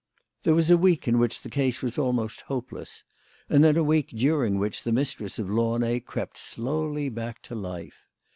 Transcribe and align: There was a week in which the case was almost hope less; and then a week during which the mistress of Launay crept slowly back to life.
There 0.41 0.55
was 0.55 0.71
a 0.71 0.79
week 0.79 1.07
in 1.07 1.19
which 1.19 1.41
the 1.43 1.49
case 1.51 1.83
was 1.83 1.99
almost 1.99 2.41
hope 2.41 2.71
less; 2.71 3.03
and 3.49 3.63
then 3.63 3.77
a 3.77 3.83
week 3.83 4.07
during 4.09 4.57
which 4.57 4.81
the 4.81 4.91
mistress 4.91 5.37
of 5.37 5.47
Launay 5.47 5.99
crept 5.99 6.39
slowly 6.39 7.07
back 7.07 7.43
to 7.43 7.53
life. 7.53 8.07